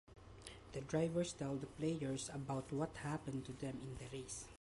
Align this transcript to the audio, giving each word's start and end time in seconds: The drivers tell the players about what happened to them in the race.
The 0.73 0.81
drivers 0.81 1.31
tell 1.31 1.57
the 1.57 1.67
players 1.67 2.31
about 2.33 2.73
what 2.73 2.97
happened 3.03 3.45
to 3.45 3.53
them 3.53 3.79
in 3.83 3.97
the 3.99 4.07
race. 4.11 4.45